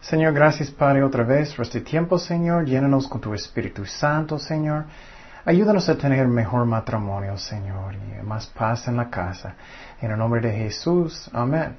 [0.00, 2.64] Señor, gracias Padre otra vez por este tiempo, Señor.
[2.64, 4.84] Llénanos con tu Espíritu Santo, Señor.
[5.44, 9.54] Ayúdanos a tener mejor matrimonio, Señor, y más paz en la casa.
[10.00, 11.76] En el nombre de Jesús, amén.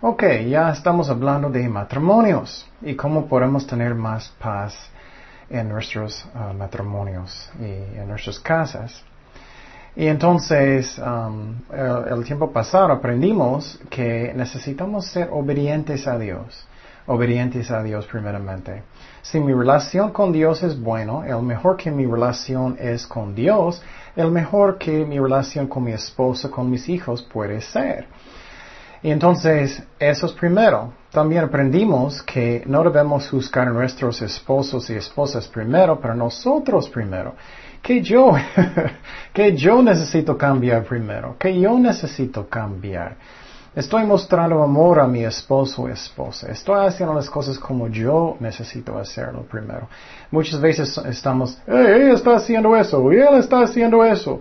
[0.00, 4.74] Ok, ya estamos hablando de matrimonios y cómo podemos tener más paz
[5.48, 9.04] en nuestros ah, matrimonios y en nuestras casas.
[9.96, 16.66] Y entonces, um, el, tiempo pasado aprendimos que necesitamos ser obedientes a Dios.
[17.06, 18.82] Obedientes a Dios primeramente.
[19.22, 23.82] Si mi relación con Dios es bueno, el mejor que mi relación es con Dios,
[24.16, 28.06] el mejor que mi relación con mi esposa, con mis hijos puede ser.
[29.02, 30.92] Y entonces, eso es primero.
[31.14, 37.36] También aprendimos que no debemos juzgar a nuestros esposos y esposas primero, pero nosotros primero.
[37.80, 38.32] Que yo,
[39.32, 43.16] que yo necesito cambiar primero, que yo necesito cambiar.
[43.76, 46.50] Estoy mostrando amor a mi esposo o esposa.
[46.50, 49.86] Estoy haciendo las cosas como yo necesito hacerlo primero.
[50.32, 54.40] Muchas veces estamos, ella está haciendo eso, y él está haciendo eso.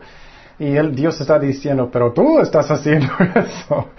[0.58, 3.90] Y el Dios está diciendo, pero tú estás haciendo eso.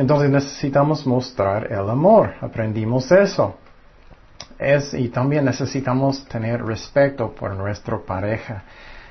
[0.00, 2.32] Entonces necesitamos mostrar el amor.
[2.40, 3.56] Aprendimos eso.
[4.58, 8.62] Es, y también necesitamos tener respeto por nuestra pareja.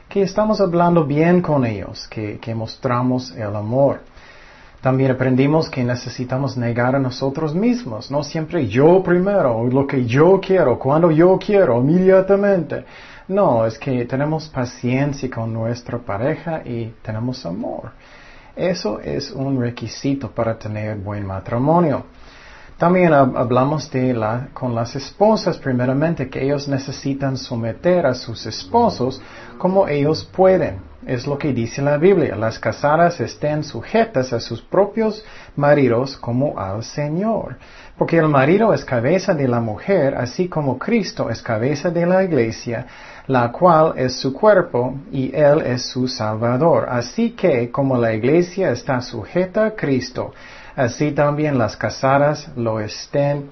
[0.07, 3.99] Que estamos hablando bien con ellos, que, que mostramos el amor.
[4.81, 10.39] También aprendimos que necesitamos negar a nosotros mismos, no siempre yo primero, lo que yo
[10.41, 12.85] quiero, cuando yo quiero, inmediatamente.
[13.27, 17.91] No, es que tenemos paciencia con nuestra pareja y tenemos amor.
[18.59, 22.03] Eso es un requisito para tener buen matrimonio.
[22.77, 29.21] También hablamos de la, con las esposas primeramente que ellos necesitan someter a sus esposos
[29.57, 30.81] como ellos pueden.
[31.05, 32.35] Es lo que dice la Biblia.
[32.35, 35.23] Las casadas estén sujetas a sus propios
[35.55, 37.57] maridos como al Señor.
[37.97, 42.23] Porque el marido es cabeza de la mujer, así como Cristo es cabeza de la
[42.23, 42.85] iglesia,
[43.29, 46.87] la cual es su cuerpo y Él es su Salvador.
[46.89, 50.33] Así que como la iglesia está sujeta a Cristo,
[50.75, 53.51] así también las casadas lo estén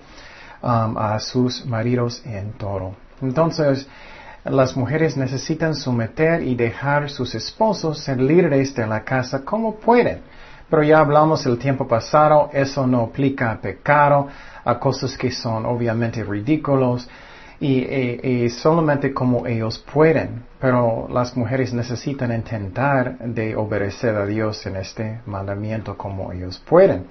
[0.63, 2.95] um, a sus maridos en todo.
[3.21, 3.87] Entonces,
[4.45, 10.21] las mujeres necesitan someter y dejar sus esposos ser líderes de la casa como pueden.
[10.71, 14.27] Pero ya hablamos el tiempo pasado, eso no aplica a pecado,
[14.65, 17.07] a cosas que son obviamente ridículos,
[17.59, 24.75] y, solamente como ellos pueden, pero las mujeres necesitan intentar de obedecer a Dios en
[24.75, 27.05] este mandamiento como ellos pueden.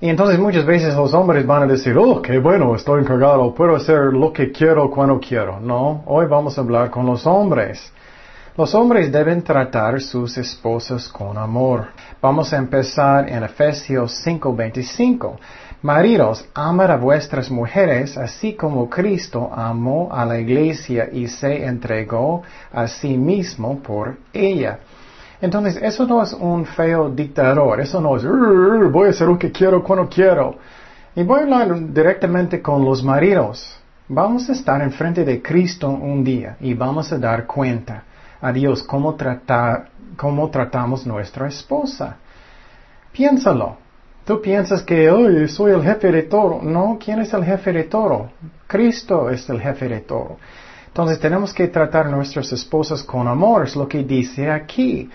[0.00, 3.76] Y entonces muchas veces los hombres van a decir, oh, qué bueno, estoy encargado, puedo
[3.76, 5.60] hacer lo que quiero cuando quiero.
[5.60, 7.92] No, hoy vamos a hablar con los hombres.
[8.56, 11.88] Los hombres deben tratar sus esposas con amor.
[12.22, 15.38] Vamos a empezar en Efesios 5:25.
[15.84, 22.42] Maridos, amad a vuestras mujeres, así como Cristo amó a la iglesia y se entregó
[22.72, 24.78] a sí mismo por ella.
[25.42, 29.52] Entonces, eso no es un feo dictador, eso no es, voy a hacer lo que
[29.52, 30.56] quiero cuando quiero.
[31.14, 33.78] Y voy a hablar directamente con los maridos.
[34.08, 38.04] Vamos a estar enfrente de Cristo un día y vamos a dar cuenta
[38.40, 42.16] a Dios cómo, tratar, cómo tratamos nuestra esposa.
[43.12, 43.83] Piénsalo.
[44.24, 46.62] Tú piensas que hoy soy el jefe de todo.
[46.62, 48.30] No, ¿quién es el jefe de todo?
[48.66, 50.38] Cristo es el jefe de todo.
[50.86, 55.10] Entonces tenemos que tratar a nuestras esposas con amor, es lo que dice aquí.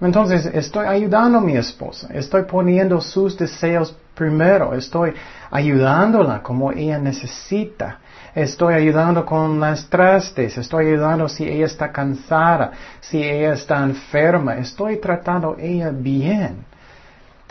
[0.00, 5.14] Entonces estoy ayudando a mi esposa, estoy poniendo sus deseos primero, estoy
[5.50, 8.00] ayudándola como ella necesita,
[8.34, 14.56] estoy ayudando con las trastes, estoy ayudando si ella está cansada, si ella está enferma,
[14.56, 16.71] estoy tratando ella bien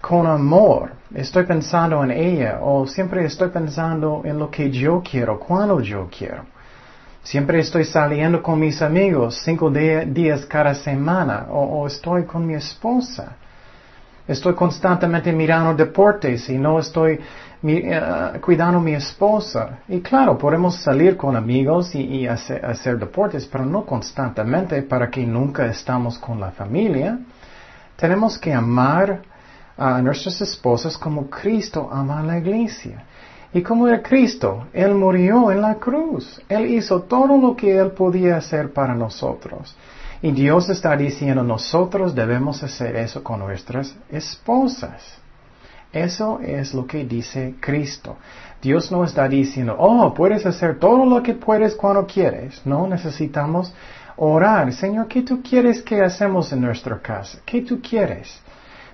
[0.02, 0.92] con amor.
[1.14, 6.10] Estoy pensando en ella o siempre estoy pensando en lo que yo quiero, cuando yo
[6.10, 6.44] quiero.
[7.24, 13.36] Siempre estoy saliendo con mis amigos cinco días cada semana o, estoy con mi esposa.
[14.28, 17.20] Estoy constantemente mirando deportes y no estoy
[17.62, 19.80] uh, cuidando a mi esposa.
[19.88, 25.26] Y claro, podemos salir con amigos y, hacer, hacer, deportes, pero no constantemente para que
[25.26, 27.20] nunca estamos con la familia.
[27.98, 29.22] Tenemos que amar
[29.78, 33.06] a nuestras esposas como Cristo ama a la iglesia.
[33.54, 36.42] Y como era Cristo, Él murió en la cruz.
[36.48, 39.76] Él hizo todo lo que Él podía hacer para nosotros.
[40.22, 45.18] Y Dios está diciendo, nosotros debemos hacer eso con nuestras esposas.
[45.92, 48.16] Eso es lo que dice Cristo.
[48.62, 52.62] Dios no está diciendo, oh, puedes hacer todo lo que puedes cuando quieres.
[52.64, 53.74] No, necesitamos
[54.16, 54.72] orar.
[54.72, 57.40] Señor, ¿qué tú quieres que hacemos en nuestra casa?
[57.46, 58.40] ¿Qué tú quieres?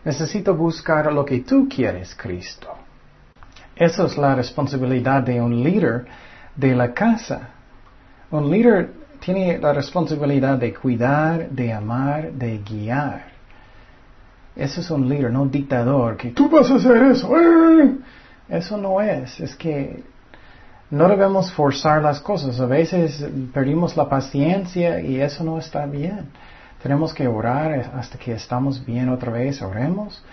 [0.08, 2.70] Necesito buscar lo que tú quieres, Cristo.
[3.76, 6.06] Esa es la responsabilidad de un líder
[6.56, 7.50] de la casa.
[8.32, 13.26] Un líder tiene la responsabilidad de cuidar, de amar, de guiar.
[14.56, 17.38] Eso es un líder, no un dictador que tú vas a hacer eso.
[17.38, 17.98] ¡eh!
[18.48, 19.38] Eso no es.
[19.42, 20.04] Es que
[20.90, 22.58] no debemos forzar las cosas.
[22.62, 26.30] A veces perdimos la paciencia y eso no está bien.
[26.82, 29.62] Tenemos que orar hasta que estamos bien otra vez.
[29.62, 30.24] Oremos.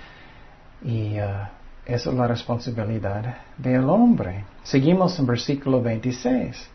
[0.82, 1.48] Y uh,
[1.86, 4.44] es la responsabilidad del hombre.
[4.62, 6.70] Seguimos en versículo 26.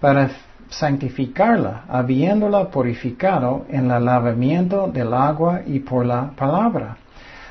[0.00, 0.30] Para
[0.68, 6.96] santificarla, habiéndola purificado en el lavamiento del agua y por la palabra,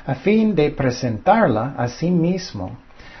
[0.06, 2.76] a fin de presentarla a sí mismo,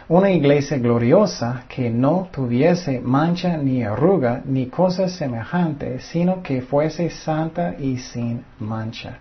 [0.08, 7.10] una iglesia gloriosa que no tuviese mancha ni arruga ni cosa semejante, sino que fuese
[7.10, 9.18] santa y sin mancha.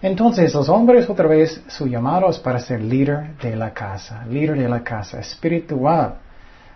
[0.00, 4.58] Entonces los hombres otra vez su llamado es para ser líder de la casa, líder
[4.58, 6.14] de la casa, espiritual,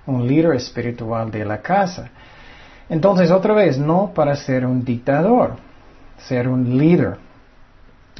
[0.07, 2.11] un líder espiritual de la casa.
[2.89, 5.57] Entonces, otra vez, no para ser un dictador,
[6.19, 7.17] ser un líder.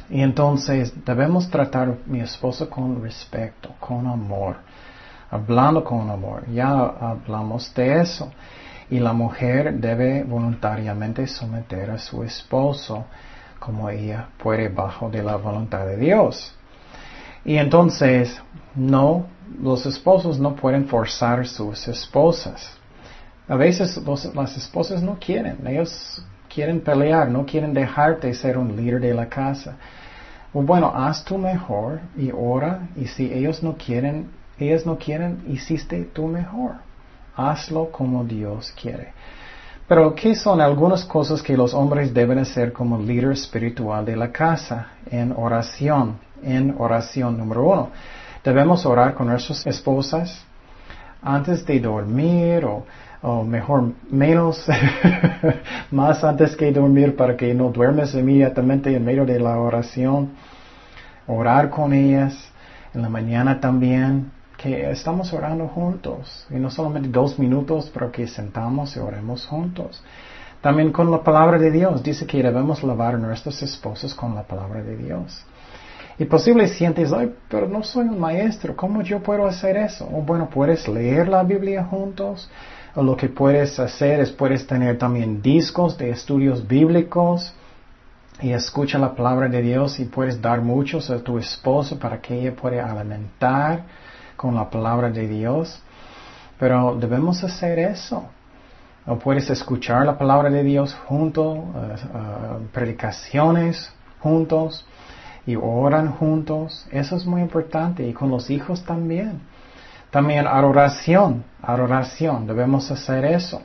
[0.09, 4.57] Y entonces debemos tratar a mi esposa con respeto, con amor,
[5.33, 6.45] hablando con amor.
[6.51, 8.31] Ya hablamos de eso.
[8.89, 13.05] Y la mujer debe voluntariamente someter a su esposo
[13.59, 16.53] como ella puede bajo de la voluntad de Dios.
[17.45, 18.41] Y entonces,
[18.75, 19.25] no,
[19.61, 22.77] los esposos no pueden forzar sus esposas.
[23.47, 23.99] A veces
[24.35, 29.27] las esposas no quieren, ellos quieren pelear, no quieren dejarte ser un líder de la
[29.27, 29.75] casa.
[30.53, 34.29] Bueno, haz tu mejor y ora y si ellos no quieren,
[34.59, 36.73] ellas no quieren, hiciste tu mejor.
[37.35, 39.13] Hazlo como Dios quiere.
[39.87, 44.31] Pero, ¿qué son algunas cosas que los hombres deben hacer como líder espiritual de la
[44.31, 46.17] casa en oración?
[46.41, 47.89] En oración número uno.
[48.43, 50.45] Debemos orar con nuestras esposas
[51.21, 52.85] antes de dormir o
[53.23, 54.65] o mejor menos,
[55.91, 60.31] más antes que dormir para que no duermes inmediatamente en medio de la oración,
[61.25, 62.51] orar con ellas,
[62.93, 64.29] en la mañana también,
[64.63, 70.01] que estamos orando juntos, y no solamente dos minutos, pero que sentamos y oremos juntos.
[70.61, 74.43] También con la palabra de Dios, dice que debemos lavar a nuestros esposos con la
[74.43, 75.43] palabra de Dios.
[76.17, 80.05] Y posible sientes, ay, pero no soy un maestro, ¿cómo yo puedo hacer eso?
[80.05, 82.49] O bueno, puedes leer la Biblia juntos,
[82.95, 87.53] o lo que puedes hacer es puedes tener también discos de estudios bíblicos
[88.41, 92.39] y escucha la palabra de Dios y puedes dar muchos a tu esposo para que
[92.39, 94.02] ella pueda alimentar
[94.43, 95.81] con la palabra de Dios.
[96.59, 98.25] Pero debemos hacer eso.
[99.05, 104.85] O puedes escuchar la palabra de Dios juntos, eh, eh, predicaciones juntos
[105.45, 106.85] y oran juntos.
[106.91, 109.39] Eso es muy importante y con los hijos también.
[110.11, 113.61] También adoración, adoración, debemos hacer eso.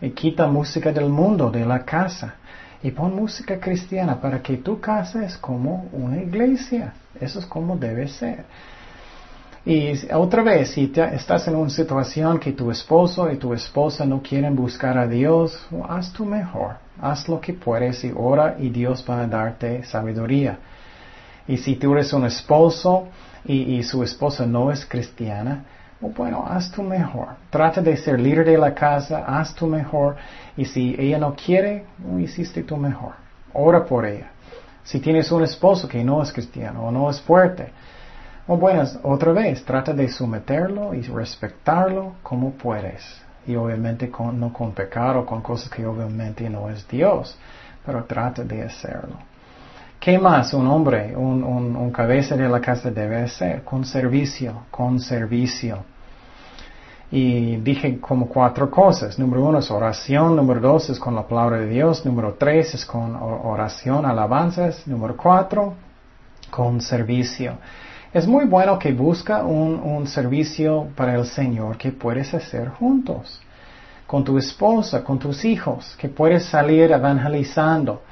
[0.00, 2.34] Y quita música del mundo, de la casa.
[2.82, 6.94] Y pon música cristiana para que tu casa es como una iglesia.
[7.20, 8.44] Eso es como debe ser.
[9.64, 14.22] Y otra vez, si estás en una situación que tu esposo y tu esposa no
[14.22, 16.76] quieren buscar a Dios, haz tu mejor.
[17.00, 20.58] Haz lo que puedes y ora y Dios va a darte sabiduría.
[21.46, 23.08] Y si tú eres un esposo
[23.44, 25.64] y, su esposa no es cristiana,
[26.00, 27.28] bueno, haz tu mejor.
[27.50, 30.16] Trata de ser líder de la casa, haz tu mejor.
[30.56, 31.84] Y si ella no quiere,
[32.18, 33.12] hiciste tu mejor.
[33.52, 34.30] Ora por ella.
[34.84, 37.72] Si tienes un esposo que no es cristiano o no es fuerte,
[38.52, 43.00] o bueno, otra vez, trata de someterlo y respetarlo como puedes.
[43.46, 47.38] Y obviamente no con pecado, con cosas que obviamente no es Dios,
[47.86, 49.14] pero trata de hacerlo.
[50.00, 53.62] ¿Qué más un hombre, un, un, cabeza de la casa debe hacer?
[53.62, 55.84] Con servicio, con servicio.
[57.12, 59.16] Y dije como cuatro cosas.
[59.16, 62.84] Número uno es oración, número dos es con la palabra de Dios, número tres es
[62.84, 65.74] con oración, alabanzas, número cuatro,
[66.50, 67.56] con servicio.
[68.12, 73.40] Es muy bueno que busca un, un servicio para el Señor que puedes hacer juntos,
[74.06, 78.02] con tu esposa, con tus hijos, que puedes salir evangelizando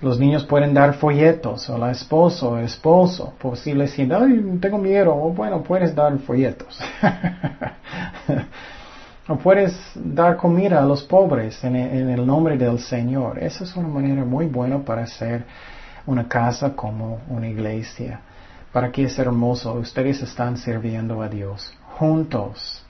[0.00, 4.78] los niños pueden dar folletos, o la esposa o el esposo, posible si, ay, tengo
[4.78, 6.78] miedo, o bueno, puedes dar folletos.
[9.28, 13.42] o puedes dar comida a los pobres en el, nombre del Señor.
[13.42, 15.44] Esa es una manera muy buena para hacer
[16.06, 18.20] una casa como una iglesia.
[18.72, 22.84] Para que es hermoso, ustedes están sirviendo a Dios juntos.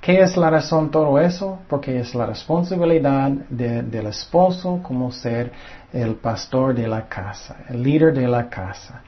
[0.00, 1.60] ¿Qué es la razón todo eso?
[1.68, 5.50] Porque es la responsabilidad del esposo como ser
[5.92, 9.00] el pastor de la casa, el líder de la casa.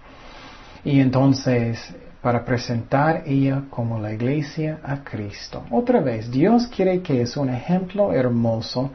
[0.84, 5.64] Y entonces, para presentar ella como la iglesia a Cristo.
[5.70, 8.90] Otra vez, Dios quiere que es un ejemplo hermoso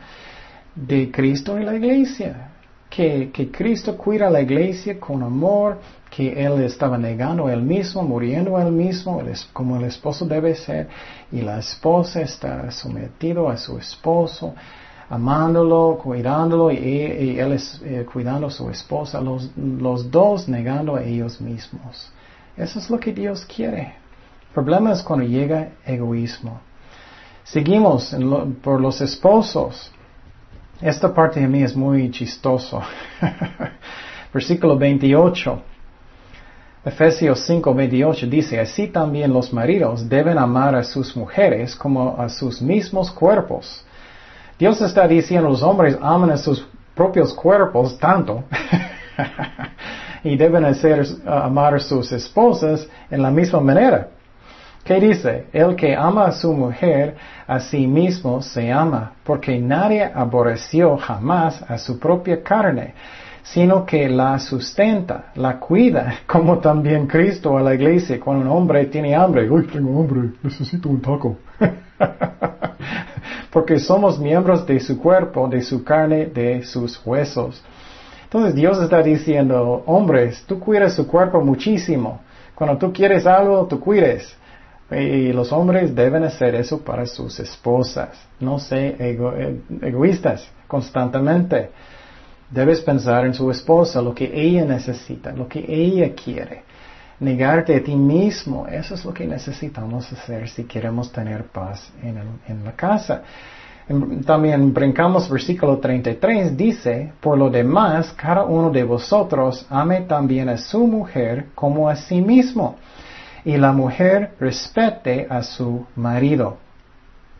[0.75, 2.50] de Cristo y la iglesia.
[2.91, 5.79] Que, que Cristo cuida a la iglesia con amor,
[6.09, 10.53] que Él estaba negando a Él mismo, muriendo a Él mismo, como el esposo debe
[10.55, 10.89] ser,
[11.31, 14.53] y la esposa está sometido a su esposo,
[15.09, 21.03] amándolo, cuidándolo, y, Él es eh, cuidando a su esposa, los, los dos negando a
[21.03, 22.11] ellos mismos.
[22.57, 23.95] Eso es lo que Dios quiere.
[24.51, 26.59] El problema es cuando llega egoísmo.
[27.43, 28.15] Seguimos
[28.61, 29.91] por los esposos.
[30.81, 32.81] Esta parte de mí es muy chistoso.
[34.33, 35.61] Versículo 28.
[36.83, 42.27] Efesios 5, 28 dice, así también los maridos deben amar a sus mujeres como a
[42.27, 43.85] sus mismos cuerpos.
[44.57, 48.43] Dios está diciendo, los hombres aman a sus propios cuerpos tanto
[50.23, 54.09] y deben hacer, amar a sus esposas en la misma manera.
[54.83, 55.45] ¿Qué dice?
[55.53, 57.15] El que ama a su mujer,
[57.47, 62.95] a sí mismo se ama, porque nadie aborreció jamás a su propia carne,
[63.43, 68.19] sino que la sustenta, la cuida, como también Cristo a la iglesia.
[68.19, 71.37] Cuando un hombre tiene hambre, uy, tengo hambre, necesito un taco.
[73.51, 77.61] porque somos miembros de su cuerpo, de su carne, de sus huesos.
[78.23, 82.21] Entonces Dios está diciendo, hombres, tú cuidas su cuerpo muchísimo.
[82.55, 84.37] Cuando tú quieres algo, tú cuides.
[84.91, 88.09] Y los hombres deben hacer eso para sus esposas.
[88.39, 91.69] No sé, eh, egoístas constantemente.
[92.49, 96.63] Debes pensar en su esposa, lo que ella necesita, lo que ella quiere.
[97.21, 102.17] Negarte a ti mismo, eso es lo que necesitamos hacer si queremos tener paz en,
[102.47, 103.21] en la casa.
[104.25, 110.57] También brincamos versículo 33, dice, por lo demás, cada uno de vosotros ame también a
[110.57, 112.75] su mujer como a sí mismo,
[113.45, 116.57] y la mujer respete a su marido.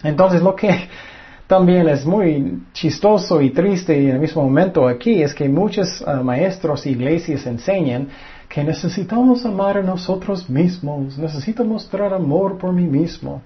[0.04, 0.90] Entonces lo que
[1.48, 6.22] también es muy chistoso y triste en el mismo momento aquí es que muchos ah,
[6.24, 8.08] maestros y iglesias enseñan
[8.48, 13.42] que necesitamos amar a nosotros mismos, necesito mostrar amor por mí mismo.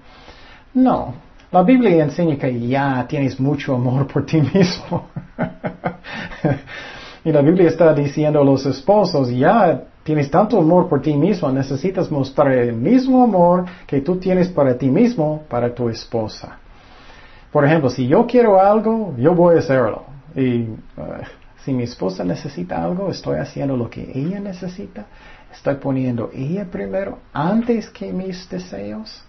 [0.73, 1.13] No,
[1.51, 5.07] la Biblia enseña que ya tienes mucho amor por ti mismo.
[7.25, 11.51] y la Biblia está diciendo a los esposos, ya tienes tanto amor por ti mismo,
[11.51, 16.59] necesitas mostrar el mismo amor que tú tienes para ti mismo, para tu esposa.
[17.51, 20.03] Por ejemplo, si yo quiero algo, yo voy a hacerlo.
[20.35, 20.67] Y
[20.97, 21.23] uh,
[21.63, 25.07] si mi esposa necesita algo, estoy haciendo lo que ella necesita.
[25.51, 29.23] Estoy poniendo ella primero antes que mis deseos.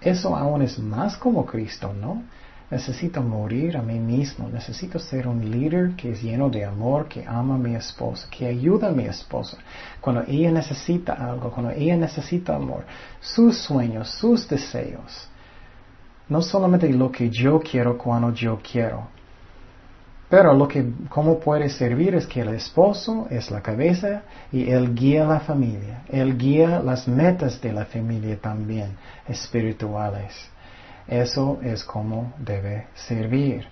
[0.00, 2.22] Eso aún es más como Cristo, ¿no?
[2.70, 7.24] Necesito morir a mí mismo, necesito ser un líder que es lleno de amor, que
[7.26, 9.56] ama a mi esposa, que ayuda a mi esposa.
[10.00, 12.84] Cuando ella necesita algo, cuando ella necesita amor,
[13.20, 15.28] sus sueños, sus deseos.
[16.28, 19.08] No solamente lo que yo quiero cuando yo quiero,
[20.28, 24.94] pero lo que, cómo puede servir es que el esposo es la cabeza y él
[24.94, 26.02] guía la familia.
[26.08, 28.90] Él guía las metas de la familia también,
[29.26, 30.34] espirituales.
[31.08, 33.66] Eso es como debe servir.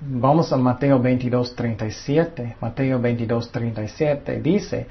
[0.00, 2.56] Vamos a Mateo 22, 37.
[2.60, 4.86] Mateo 22, 37 dice,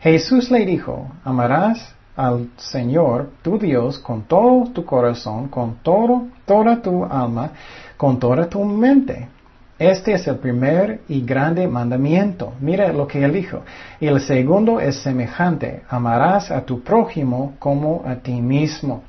[0.00, 6.80] Jesús le dijo, amarás al Señor tu Dios con todo tu corazón, con todo, toda
[6.82, 7.52] tu alma,
[7.96, 9.28] con toda tu mente
[9.78, 12.54] este es el primer y grande mandamiento.
[12.60, 13.62] Mira lo que él dijo.
[14.00, 15.82] Y el segundo es semejante.
[15.88, 19.04] Amarás a tu prójimo como a ti mismo.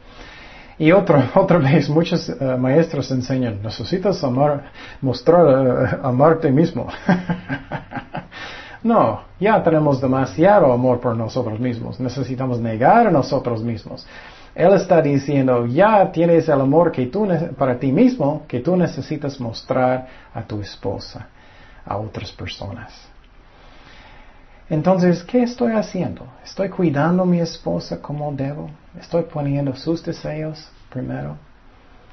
[0.79, 4.71] Y otra, otra vez, muchos eh, maestros enseñan, necesitas amar,
[5.01, 6.87] mostrar, uh, amarte mismo.
[8.83, 11.99] no, ya tenemos demasiado amor por nosotros mismos.
[11.99, 14.07] Necesitamos negar a nosotros mismos.
[14.55, 19.39] Él está diciendo, ya tienes el amor que tú, para ti mismo que tú necesitas
[19.39, 21.27] mostrar a tu esposa,
[21.85, 23.09] a otras personas.
[24.69, 26.25] Entonces, ¿qué estoy haciendo?
[26.43, 28.69] ¿Estoy cuidando a mi esposa como debo?
[28.99, 31.37] ¿Estoy poniendo sus deseos primero?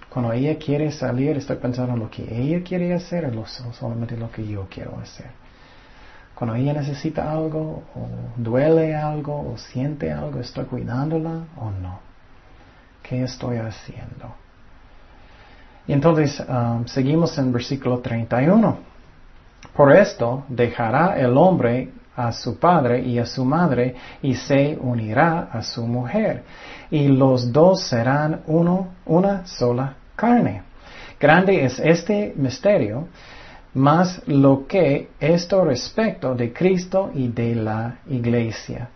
[0.09, 4.31] Cuando ella quiere salir, estoy pensando en lo que ella quiere hacer o solamente lo
[4.31, 5.27] que yo quiero hacer.
[6.35, 12.01] Cuando ella necesita algo, o duele algo, o siente algo, ¿estoy cuidándola o no?
[13.03, 14.35] ¿Qué estoy haciendo?
[15.87, 18.77] Y entonces um, seguimos en versículo 31.
[19.75, 25.51] Por esto dejará el hombre a su padre y a su madre y se unirá
[25.53, 26.43] a su mujer
[26.91, 30.63] y los dos serán uno, una sola carne.
[31.21, 33.09] Grande es este misterio,
[33.75, 38.89] más lo que esto respecto de Cristo y de la iglesia.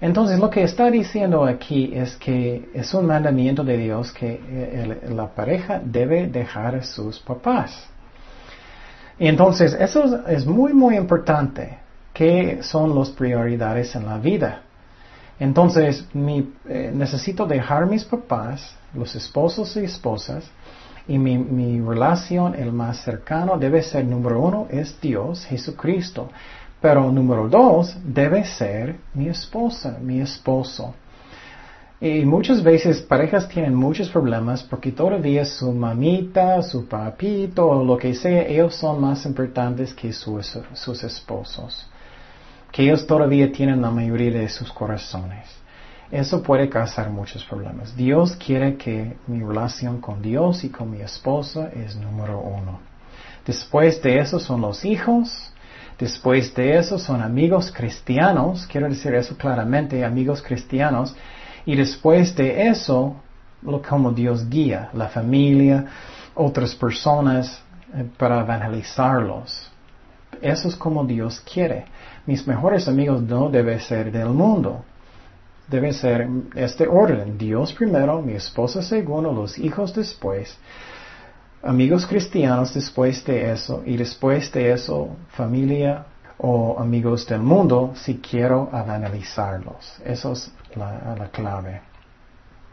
[0.00, 5.00] Entonces lo que está diciendo aquí es que es un mandamiento de Dios que eh,
[5.10, 7.86] la pareja debe dejar a sus papás.
[9.18, 11.79] Y entonces eso es muy muy importante.
[12.20, 14.60] ¿Qué son las prioridades en la vida?
[15.38, 20.44] Entonces eh, necesito dejar mis papás, los esposos y esposas,
[21.08, 26.28] y mi, relación, el más cercano, debe ser número uno, es Dios, Jesucristo.
[26.78, 30.94] Pero número dos, debe ser mi esposa, mi esposo.
[32.02, 37.96] Y muchas veces parejas tienen muchos problemas porque todavía su mamita, su papito o lo
[37.96, 41.90] que sea, ellos son más importantes que sus esposos.
[42.72, 45.46] Que ellos todavía tienen la mayoría de sus corazones.
[46.10, 47.96] Eso puede causar muchos problemas.
[47.96, 52.80] Dios quiere que mi relación con Dios y con mi esposa es número uno.
[53.46, 55.52] Después de eso son los hijos,
[56.00, 61.14] Después de eso son amigos cristianos, quiero decir eso claramente, amigos cristianos.
[61.66, 63.16] Y después de eso,
[63.60, 65.84] lo como Dios guía, la familia,
[66.34, 67.62] otras personas
[67.94, 69.70] eh, para evangelizarlos.
[70.40, 71.86] Eso es como Dios quiere.
[72.26, 74.84] Mis mejores amigos no deben ser del mundo.
[75.68, 77.38] Debe ser este orden.
[77.38, 80.58] Dios primero, mi esposa segundo, los hijos después
[81.62, 86.06] amigos cristianos después de eso y después de eso familia
[86.38, 90.00] o amigos del mundo si quiero analizarlos.
[90.04, 91.82] Eso es la, clave.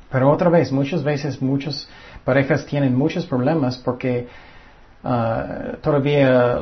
[0.09, 1.87] Pero otra vez, muchas veces muchas
[2.23, 4.27] parejas tienen muchos problemas porque
[5.07, 6.59] ah, todavía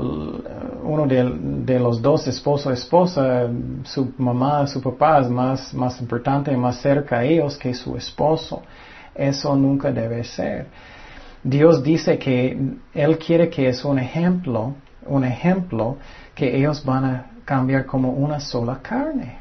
[0.83, 3.47] uno de, los dos, esposo esposa,
[3.83, 8.61] su mamá, su papá es más, más importante, más cerca a ellos que su esposo.
[9.13, 10.67] Eso nunca debe ser.
[11.43, 12.57] Dios dice que
[12.93, 14.73] Él quiere que es un ejemplo,
[15.05, 15.97] un ejemplo
[16.33, 19.37] que ellos van a cambiar como una sola carne.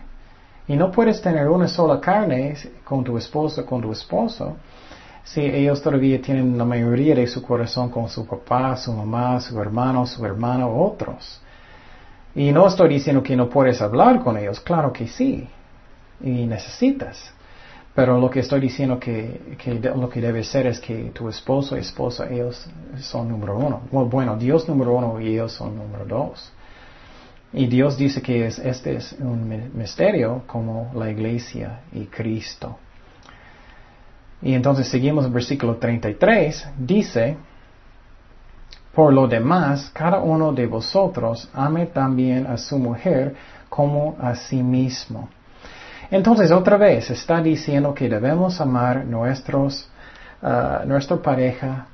[0.67, 4.57] Y no puedes tener una sola carne con tu esposo, con tu esposo,
[5.25, 9.59] si ellos todavía tienen la mayoría de su corazón con su papá, su mamá, su
[9.61, 11.41] hermano, su hermana otros.
[12.35, 15.49] Y no estoy diciendo que no puedes hablar con ellos, claro que sí,
[16.21, 17.33] y necesitas.
[17.95, 21.77] Pero lo que estoy diciendo que, que lo que debe ser es que tu esposo
[21.77, 23.83] esposa, ellos son número uno.
[23.91, 26.53] Bueno, Dios número uno y ellos son número dos.
[27.53, 32.79] Y Dios dice que es, este es un misterio como la iglesia y Cristo.
[34.45, 36.69] Y entonces seguimos en versículo 33.
[36.79, 37.37] Dice,
[38.95, 43.35] por lo demás, cada uno de vosotros ame también a su mujer
[43.71, 45.31] como a sí mismo.
[46.11, 49.89] Entonces, otra vez, está diciendo que debemos amar nuestros,
[50.43, 51.87] uh, nuestra pareja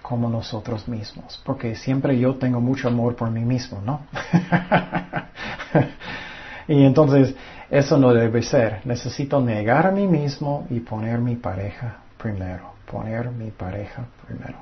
[0.00, 4.02] como nosotros mismos, porque siempre yo tengo mucho amor por mí mismo, ¿no?
[6.68, 7.34] y entonces,
[7.70, 8.80] eso no debe ser.
[8.84, 14.58] Necesito negar a mí mismo y poner mi pareja primero, poner mi pareja primero.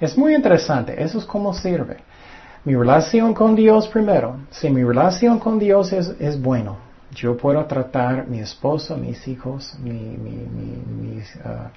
[0.00, 1.98] Es muy interesante, eso es como sirve.
[2.64, 4.38] Mi relación con Dios primero.
[4.50, 6.78] Si mi relación con Dios es, es bueno,
[7.14, 9.76] yo puedo tratar mi esposo, mis hijos,
[11.44, 11.70] ah,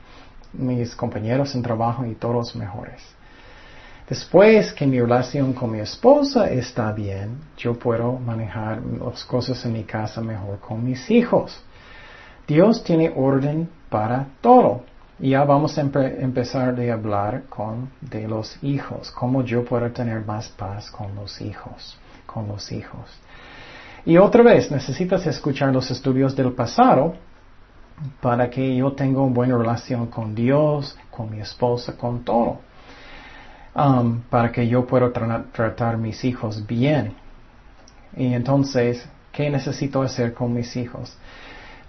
[0.54, 3.02] mis, compañeros en trabajo y todos mejores.
[4.08, 9.74] Después que mi relación con mi esposa está bien, yo puedo manejar las cosas en
[9.74, 11.62] mi casa mejor con mis hijos.
[12.48, 14.84] Dios tiene orden para todo.
[15.20, 20.24] Y ya vamos a empezar de hablar con de los hijos, cómo yo puedo tener
[20.24, 23.20] más paz con los hijos, con los hijos.
[24.06, 27.16] Y otra vez, necesitas escuchar los estudios del pasado
[28.22, 32.60] para que yo tenga una buena relación con Dios, con mi esposa, con todo.
[33.78, 35.12] Um, para que yo pueda
[35.52, 37.14] tratar mis hijos bien.
[38.16, 41.16] Y entonces, ¿qué necesito hacer con mis hijos?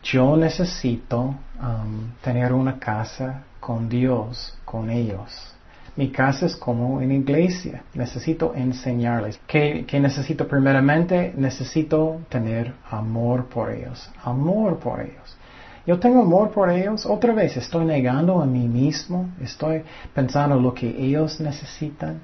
[0.02, 5.54] Yo necesito um, tener una casa con Dios, con ellos.
[5.96, 7.82] Mi casa es como una iglesia.
[7.94, 9.40] Necesito enseñarles.
[9.46, 11.32] ¿Qué, necesito primeramente?
[11.36, 14.10] Necesito tener amor por ellos.
[14.22, 15.37] Amor por ellos.
[15.88, 17.06] Yo tengo amor por ellos.
[17.06, 19.30] Otra vez, estoy negando a mí mismo.
[19.40, 22.20] Estoy pensando en lo que ellos necesitan.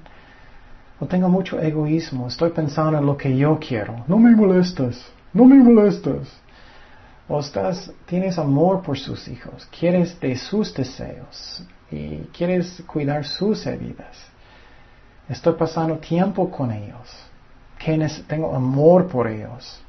[0.99, 2.27] O tengo mucho egoísmo.
[2.27, 4.05] Estoy pensando en lo que yo quiero.
[4.07, 5.03] No me molestas.
[5.33, 6.27] No me molestas.
[7.27, 9.67] O estás, tienes amor por sus hijos.
[9.79, 14.15] Quieres de sus deseos y quieres cuidar sus heridas.
[15.27, 17.09] Estoy pasando tiempo con ellos.
[18.27, 19.81] tengo amor por ellos.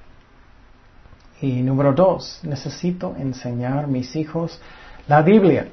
[1.40, 4.58] Y número dos, necesito enseñar a mis hijos
[5.06, 5.68] la Biblia.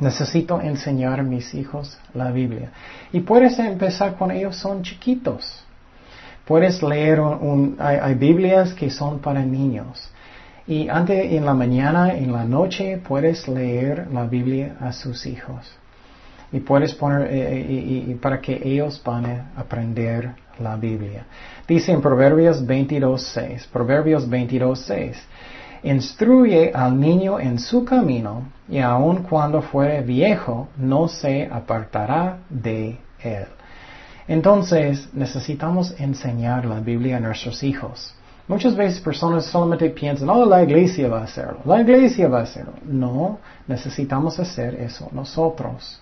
[0.00, 2.70] Necesito enseñar a mis hijos la Biblia.
[3.12, 5.64] Y puedes empezar con ellos, son chiquitos.
[6.44, 10.10] Puedes leer un, hay, Biblias que son para niños.
[10.66, 15.66] Y antes en la mañana, en la noche, puedes leer la Biblia a sus hijos.
[16.52, 17.66] Y puedes poner, eh,
[18.10, 21.24] eh, para que ellos van a aprender la Biblia.
[21.66, 25.14] Dice en Proverbios 22.6, Proverbios 22.6,
[25.82, 32.98] instruye al niño en su camino y aun cuando fuere viejo no se apartará de
[33.22, 33.46] él.
[34.28, 38.14] Entonces necesitamos enseñar la Biblia a nuestros hijos.
[38.48, 42.42] Muchas veces personas solamente piensan, oh, la iglesia va a hacerlo, la iglesia va a
[42.42, 42.74] hacerlo.
[42.84, 46.00] No, necesitamos hacer eso nosotros.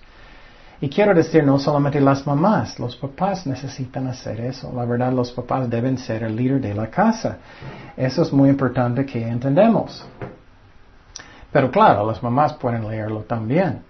[0.81, 4.73] Y quiero decir, no solamente las mamás, los papás necesitan hacer eso.
[4.75, 7.39] La verdad, los papás deben ser el líder de la casa.
[7.97, 10.05] Eso es muy importante que entendemos.
[11.53, 13.83] Pero claro, las mamás pueden leerlo también.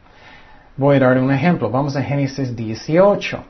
[0.77, 1.71] Voy a dar un ejemplo.
[1.71, 3.43] Vamos a Génesis 18.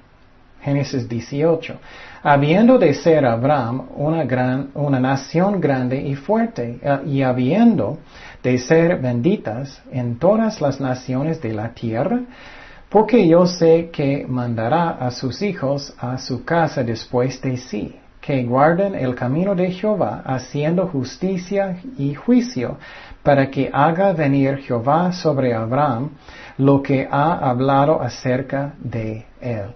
[0.63, 1.75] Génesis 18.
[2.23, 7.99] Habiendo de ser Abraham una, gran, una nación grande y fuerte, eh, y habiendo
[8.43, 12.21] de ser benditas en todas las naciones de la tierra,
[12.95, 18.45] porque yo sé que mandará a sus hijos a su casa después de sí, que
[18.45, 22.79] guarden el camino de Jehová, haciendo justicia y juicio,
[23.25, 26.11] para que haga venir Jehová sobre Abraham
[26.57, 29.75] lo que ha hablado acerca de él.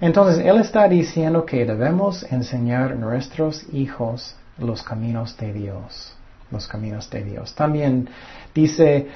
[0.00, 6.16] Entonces, él está diciendo que debemos enseñar a nuestros hijos los caminos de Dios,
[6.50, 7.54] los caminos de Dios.
[7.54, 8.08] También
[8.52, 9.06] dice,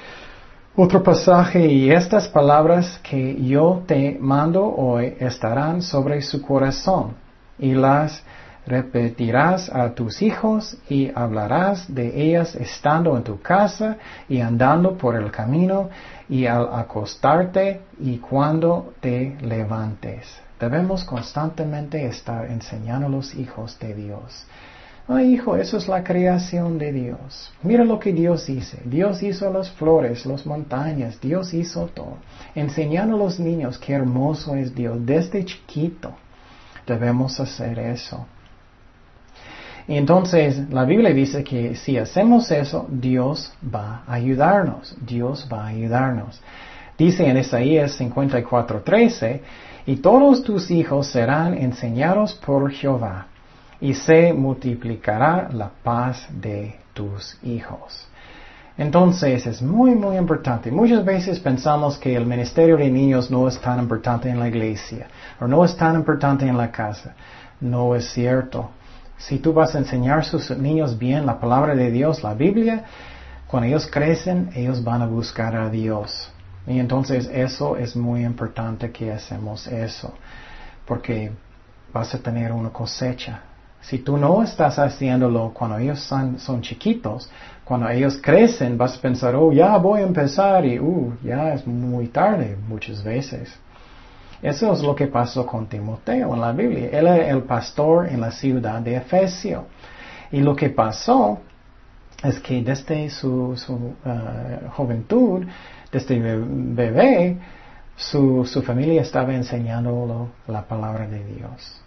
[0.75, 7.15] otro pasaje, y estas palabras que yo te mando hoy estarán sobre su corazón,
[7.57, 8.21] y las
[8.65, 15.15] repetirás a tus hijos y hablarás de ellas estando en tu casa y andando por
[15.15, 15.89] el camino
[16.27, 20.41] y al acostarte y cuando te levantes.
[20.59, 24.45] Debemos constantemente estar enseñando a los hijos de Dios.
[25.07, 27.53] Hijo, eso es la creación de Dios.
[27.61, 28.79] Mira lo que Dios dice.
[28.85, 32.17] Dios hizo las flores, las montañas, Dios hizo todo.
[32.55, 36.15] Enseñando a los niños qué hermoso es Dios desde chiquito.
[36.87, 38.25] Debemos hacer eso.
[39.87, 44.95] Y entonces la Biblia dice que si hacemos eso, Dios va a ayudarnos.
[45.05, 46.41] Dios va a ayudarnos.
[46.97, 49.41] Dice en Isaías 54:13,
[49.85, 53.27] y todos tus hijos serán enseñados por Jehová
[53.81, 58.07] y se multiplicará la paz de tus hijos.
[58.77, 60.69] Entonces es muy, muy importante.
[60.69, 65.07] Muchas veces pensamos que el ministerio de niños no es tan importante en la iglesia
[65.39, 67.15] o no es tan importante en la casa.
[67.61, 68.71] No es cierto.
[69.17, 72.83] Si tú vas a enseñar a sus niños bien la palabra de Dios, la Biblia,
[73.47, 76.29] cuando ellos crecen, ellos van a buscar a Dios.
[76.67, 80.13] Y entonces eso es muy importante que hacemos eso,
[80.85, 81.31] porque
[81.93, 83.39] vas a tener una cosecha
[83.81, 87.29] si tú no estás haciéndolo cuando ellos son, son, chiquitos,
[87.63, 91.67] cuando ellos crecen, vas a pensar, oh, ya voy a empezar y, uh, ya es
[91.67, 93.55] muy tarde muchas veces.
[94.41, 96.89] Eso es lo que pasó con Timoteo en la Biblia.
[96.91, 99.65] Él era el pastor en la ciudad de Efesio.
[100.31, 101.39] Y lo que pasó
[102.23, 105.45] es que desde su, su uh, juventud,
[105.91, 107.37] desde bebé,
[107.95, 111.84] su, su familia estaba enseñándolo la palabra de Dios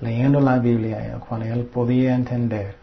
[0.00, 2.76] leyendo la Biblia, cuando él podía entender.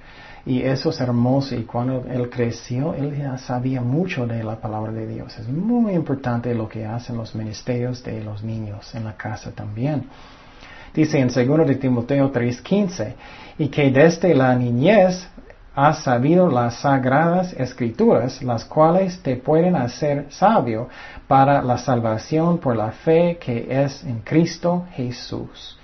[0.45, 1.55] Y eso es hermoso.
[1.55, 5.37] Y cuando él creció, él ya sabía mucho de la palabra de Dios.
[5.39, 10.07] Es muy importante lo que hacen los ministerios de los niños en la casa también.
[10.93, 13.15] Dice en 2 de Timoteo 3:15,
[13.57, 15.27] y que desde la niñez
[15.75, 20.87] has sabido las sagradas escrituras, las cuales te pueden hacer sabio
[21.27, 25.77] para la salvación por la fe que es en Cristo Jesús.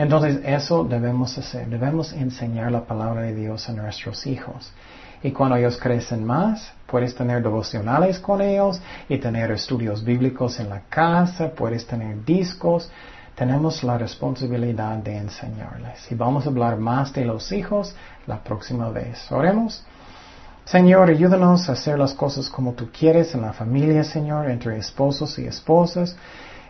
[0.00, 4.72] Entonces eso debemos hacer, debemos enseñar la palabra de Dios a nuestros hijos.
[5.22, 10.70] Y cuando ellos crecen más, puedes tener devocionales con ellos y tener estudios bíblicos en
[10.70, 12.90] la casa, puedes tener discos.
[13.34, 16.10] Tenemos la responsabilidad de enseñarles.
[16.10, 17.94] Y vamos a hablar más de los hijos
[18.26, 19.30] la próxima vez.
[19.30, 19.84] Oremos.
[20.64, 25.38] Señor, ayúdanos a hacer las cosas como tú quieres en la familia, Señor, entre esposos
[25.38, 26.16] y esposas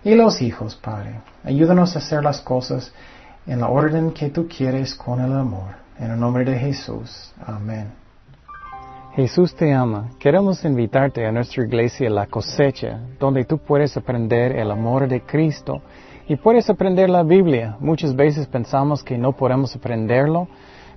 [0.02, 1.20] y los hijos, Padre.
[1.44, 2.92] Ayúdanos a hacer las cosas
[3.46, 5.74] en la orden que tú quieres con el amor.
[5.98, 7.32] En el nombre de Jesús.
[7.44, 7.92] Amén.
[9.14, 10.10] Jesús te ama.
[10.18, 15.82] Queremos invitarte a nuestra iglesia La Cosecha, donde tú puedes aprender el amor de Cristo
[16.28, 17.76] y puedes aprender la Biblia.
[17.80, 20.48] Muchas veces pensamos que no podemos aprenderlo,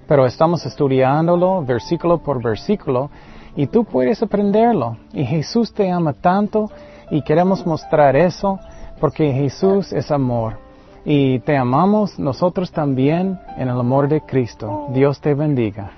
[0.08, 3.10] pero estamos estudiándolo versículo por versículo
[3.56, 4.97] y tú puedes aprenderlo.
[5.12, 6.69] Y Jesús te ama tanto
[7.10, 8.60] y queremos mostrar eso
[8.99, 10.63] porque Jesús es amor
[11.05, 14.87] y te amamos nosotros también en el amor de Cristo.
[14.93, 15.91] Dios te bendiga.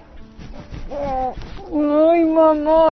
[1.71, 2.75] Ay, mamá.